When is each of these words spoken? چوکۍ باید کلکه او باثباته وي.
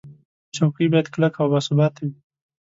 چوکۍ 0.55 0.85
باید 0.91 1.07
کلکه 1.13 1.39
او 1.41 1.47
باثباته 1.51 2.01
وي. 2.07 2.15